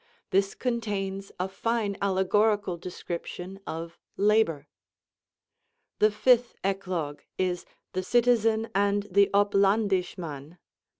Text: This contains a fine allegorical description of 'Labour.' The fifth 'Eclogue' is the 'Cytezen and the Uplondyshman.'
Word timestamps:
This 0.31 0.55
contains 0.55 1.31
a 1.39 1.47
fine 1.47 1.95
allegorical 2.01 2.75
description 2.75 3.59
of 3.67 3.99
'Labour.' 4.17 4.67
The 5.99 6.09
fifth 6.09 6.55
'Eclogue' 6.63 7.21
is 7.37 7.67
the 7.93 8.01
'Cytezen 8.01 8.71
and 8.73 9.03
the 9.11 9.29
Uplondyshman.' 9.31 10.57